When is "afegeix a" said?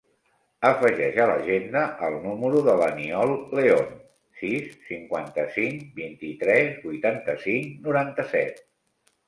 0.67-1.27